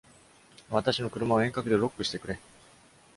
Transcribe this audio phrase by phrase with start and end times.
[0.71, 2.39] 私の車を遠隔でロックしてくれ。